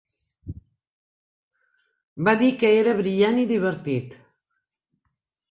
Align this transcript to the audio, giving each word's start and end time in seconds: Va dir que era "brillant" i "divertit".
Va 2.29 2.33
dir 2.41 2.49
que 2.65 2.73
era 2.79 2.97
"brillant" 3.03 3.39
i 3.43 3.45
"divertit". 3.53 4.19